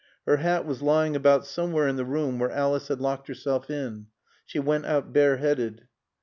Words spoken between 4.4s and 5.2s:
She went out